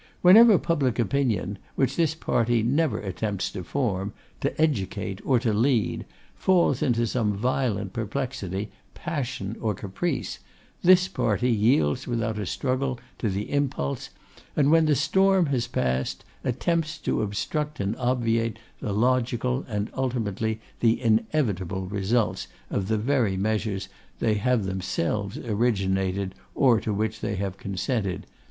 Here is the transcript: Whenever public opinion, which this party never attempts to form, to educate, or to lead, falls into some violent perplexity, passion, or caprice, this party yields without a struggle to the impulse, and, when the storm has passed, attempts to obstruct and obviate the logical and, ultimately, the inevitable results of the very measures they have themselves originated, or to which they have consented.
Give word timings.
Whenever 0.23 0.57
public 0.57 0.97
opinion, 0.97 1.59
which 1.75 1.95
this 1.95 2.15
party 2.15 2.63
never 2.63 2.97
attempts 3.01 3.51
to 3.51 3.63
form, 3.63 4.13
to 4.39 4.59
educate, 4.59 5.21
or 5.23 5.37
to 5.37 5.53
lead, 5.53 6.07
falls 6.33 6.81
into 6.81 7.05
some 7.05 7.33
violent 7.33 7.93
perplexity, 7.93 8.71
passion, 8.95 9.55
or 9.61 9.75
caprice, 9.75 10.39
this 10.81 11.07
party 11.07 11.51
yields 11.51 12.07
without 12.07 12.39
a 12.39 12.47
struggle 12.47 12.99
to 13.19 13.29
the 13.29 13.51
impulse, 13.51 14.09
and, 14.55 14.71
when 14.71 14.87
the 14.87 14.95
storm 14.95 15.45
has 15.45 15.67
passed, 15.67 16.25
attempts 16.43 16.97
to 16.97 17.21
obstruct 17.21 17.79
and 17.79 17.95
obviate 17.97 18.57
the 18.79 18.93
logical 18.93 19.63
and, 19.67 19.91
ultimately, 19.95 20.59
the 20.79 20.99
inevitable 20.99 21.85
results 21.85 22.47
of 22.71 22.87
the 22.87 22.97
very 22.97 23.37
measures 23.37 23.87
they 24.17 24.33
have 24.33 24.63
themselves 24.65 25.37
originated, 25.37 26.33
or 26.55 26.79
to 26.81 26.91
which 26.91 27.19
they 27.19 27.35
have 27.35 27.55
consented. 27.57 28.25